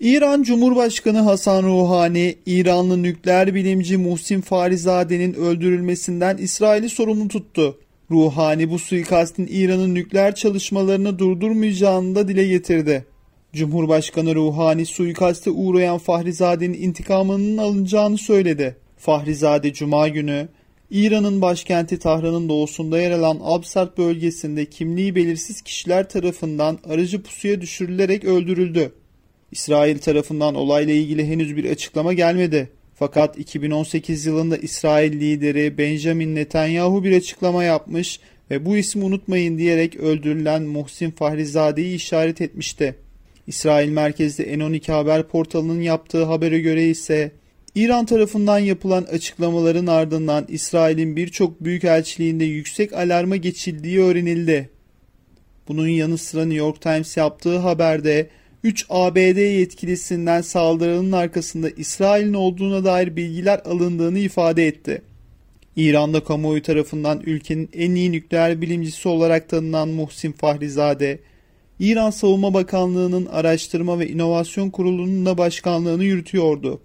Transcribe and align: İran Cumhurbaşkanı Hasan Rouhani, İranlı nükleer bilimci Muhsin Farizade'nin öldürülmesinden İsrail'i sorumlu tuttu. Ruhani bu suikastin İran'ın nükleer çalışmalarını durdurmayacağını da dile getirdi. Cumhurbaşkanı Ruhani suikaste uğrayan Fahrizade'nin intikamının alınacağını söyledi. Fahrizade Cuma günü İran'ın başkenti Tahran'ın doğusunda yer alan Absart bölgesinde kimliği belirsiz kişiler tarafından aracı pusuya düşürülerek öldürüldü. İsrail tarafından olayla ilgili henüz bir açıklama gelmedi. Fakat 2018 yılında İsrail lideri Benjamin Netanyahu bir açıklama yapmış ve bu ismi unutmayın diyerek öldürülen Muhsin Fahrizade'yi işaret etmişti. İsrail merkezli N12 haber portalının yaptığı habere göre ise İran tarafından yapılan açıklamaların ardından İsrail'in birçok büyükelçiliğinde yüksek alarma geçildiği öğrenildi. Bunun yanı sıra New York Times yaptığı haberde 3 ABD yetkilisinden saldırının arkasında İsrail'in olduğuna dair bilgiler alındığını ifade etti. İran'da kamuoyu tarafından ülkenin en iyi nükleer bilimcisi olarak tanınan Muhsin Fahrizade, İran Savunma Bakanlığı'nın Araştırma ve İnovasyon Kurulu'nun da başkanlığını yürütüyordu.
İran 0.00 0.42
Cumhurbaşkanı 0.42 1.18
Hasan 1.18 1.62
Rouhani, 1.62 2.34
İranlı 2.46 3.02
nükleer 3.02 3.54
bilimci 3.54 3.96
Muhsin 3.96 4.40
Farizade'nin 4.40 5.34
öldürülmesinden 5.34 6.36
İsrail'i 6.36 6.88
sorumlu 6.88 7.28
tuttu. 7.28 7.78
Ruhani 8.10 8.70
bu 8.70 8.78
suikastin 8.78 9.48
İran'ın 9.50 9.94
nükleer 9.94 10.34
çalışmalarını 10.34 11.18
durdurmayacağını 11.18 12.14
da 12.14 12.28
dile 12.28 12.46
getirdi. 12.46 13.04
Cumhurbaşkanı 13.52 14.34
Ruhani 14.34 14.86
suikaste 14.86 15.50
uğrayan 15.50 15.98
Fahrizade'nin 15.98 16.82
intikamının 16.82 17.58
alınacağını 17.58 18.18
söyledi. 18.18 18.76
Fahrizade 18.96 19.72
Cuma 19.72 20.08
günü 20.08 20.48
İran'ın 20.90 21.42
başkenti 21.42 21.98
Tahran'ın 21.98 22.48
doğusunda 22.48 22.98
yer 22.98 23.10
alan 23.10 23.40
Absart 23.42 23.98
bölgesinde 23.98 24.64
kimliği 24.64 25.14
belirsiz 25.14 25.62
kişiler 25.62 26.08
tarafından 26.08 26.78
aracı 26.88 27.22
pusuya 27.22 27.60
düşürülerek 27.60 28.24
öldürüldü. 28.24 28.92
İsrail 29.52 29.98
tarafından 29.98 30.54
olayla 30.54 30.94
ilgili 30.94 31.28
henüz 31.28 31.56
bir 31.56 31.70
açıklama 31.70 32.12
gelmedi. 32.12 32.68
Fakat 32.94 33.38
2018 33.38 34.26
yılında 34.26 34.56
İsrail 34.56 35.12
lideri 35.12 35.78
Benjamin 35.78 36.34
Netanyahu 36.34 37.04
bir 37.04 37.16
açıklama 37.16 37.64
yapmış 37.64 38.20
ve 38.50 38.64
bu 38.64 38.76
ismi 38.76 39.04
unutmayın 39.04 39.58
diyerek 39.58 39.96
öldürülen 39.96 40.62
Muhsin 40.62 41.10
Fahrizade'yi 41.10 41.94
işaret 41.94 42.40
etmişti. 42.40 42.94
İsrail 43.46 43.88
merkezli 43.88 44.44
N12 44.44 44.92
haber 44.92 45.22
portalının 45.22 45.80
yaptığı 45.80 46.24
habere 46.24 46.60
göre 46.60 46.88
ise 46.88 47.32
İran 47.74 48.06
tarafından 48.06 48.58
yapılan 48.58 49.02
açıklamaların 49.02 49.86
ardından 49.86 50.44
İsrail'in 50.48 51.16
birçok 51.16 51.64
büyükelçiliğinde 51.64 52.44
yüksek 52.44 52.92
alarma 52.92 53.36
geçildiği 53.36 54.00
öğrenildi. 54.00 54.70
Bunun 55.68 55.88
yanı 55.88 56.18
sıra 56.18 56.44
New 56.44 56.58
York 56.58 56.80
Times 56.80 57.16
yaptığı 57.16 57.58
haberde 57.58 58.28
3 58.66 58.86
ABD 58.88 59.36
yetkilisinden 59.36 60.40
saldırının 60.40 61.12
arkasında 61.12 61.70
İsrail'in 61.70 62.34
olduğuna 62.34 62.84
dair 62.84 63.16
bilgiler 63.16 63.60
alındığını 63.64 64.18
ifade 64.18 64.66
etti. 64.66 65.02
İran'da 65.76 66.24
kamuoyu 66.24 66.62
tarafından 66.62 67.22
ülkenin 67.26 67.70
en 67.72 67.94
iyi 67.94 68.12
nükleer 68.12 68.60
bilimcisi 68.60 69.08
olarak 69.08 69.48
tanınan 69.48 69.88
Muhsin 69.88 70.32
Fahrizade, 70.32 71.18
İran 71.80 72.10
Savunma 72.10 72.54
Bakanlığı'nın 72.54 73.26
Araştırma 73.26 73.98
ve 73.98 74.08
İnovasyon 74.08 74.70
Kurulu'nun 74.70 75.26
da 75.26 75.38
başkanlığını 75.38 76.04
yürütüyordu. 76.04 76.80